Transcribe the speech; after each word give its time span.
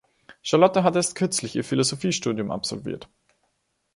Charlotte 0.41 0.81
hat 0.83 0.95
erst 0.95 1.13
kürzlich 1.13 1.55
ihr 1.55 1.63
Philosophiestudium 1.63 2.49
absolviert. 2.49 3.07